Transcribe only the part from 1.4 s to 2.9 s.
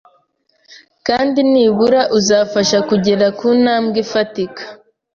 nibura uzamufasha